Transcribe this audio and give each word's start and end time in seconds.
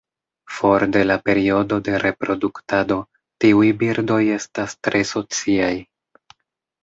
For 0.53 0.83
de 0.93 1.01
la 1.09 1.17
periodo 1.27 1.77
de 1.87 1.97
reproduktado, 2.03 2.97
tiuj 3.45 3.69
birdoj 3.83 4.19
estas 4.37 4.75
tre 4.87 5.03
sociaj. 5.11 5.71